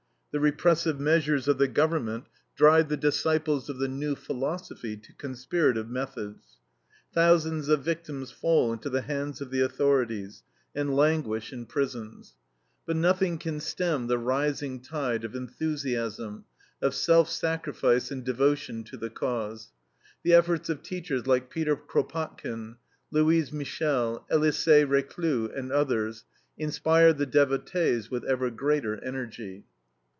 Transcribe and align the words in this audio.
The 0.33 0.39
repressive 0.39 0.97
measures 0.97 1.49
of 1.49 1.57
the 1.57 1.67
government 1.67 2.23
drive 2.55 2.87
the 2.87 2.95
disciples 2.95 3.67
of 3.69 3.79
the 3.79 3.89
new 3.89 4.15
philosophy 4.15 4.95
to 4.95 5.11
conspirative 5.15 5.89
methods. 5.89 6.59
Thousands 7.13 7.67
of 7.67 7.83
victims 7.83 8.31
fall 8.31 8.71
into 8.71 8.89
the 8.89 9.01
hands 9.01 9.41
of 9.41 9.51
the 9.51 9.59
authorities 9.59 10.43
and 10.73 10.95
languish 10.95 11.51
in 11.51 11.65
prisons. 11.65 12.37
But 12.85 12.95
nothing 12.95 13.39
can 13.39 13.59
stem 13.59 14.07
the 14.07 14.17
rising 14.17 14.79
tide 14.79 15.25
of 15.25 15.35
enthusiasm, 15.35 16.45
of 16.81 16.95
self 16.95 17.29
sacrifice 17.29 18.09
and 18.09 18.23
devotion 18.23 18.85
to 18.85 18.95
the 18.95 19.09
Cause. 19.09 19.73
The 20.23 20.33
efforts 20.33 20.69
of 20.69 20.81
teachers 20.81 21.27
like 21.27 21.49
Peter 21.49 21.75
Kropotkin, 21.75 22.77
Louise 23.11 23.51
Michel, 23.51 24.25
Elisee 24.31 24.85
Reclus, 24.85 25.51
and 25.53 25.73
others, 25.73 26.23
inspire 26.57 27.11
the 27.11 27.25
devotees 27.25 28.09
with 28.09 28.23
ever 28.23 28.49
greater 28.49 28.97
energy. 29.03 29.65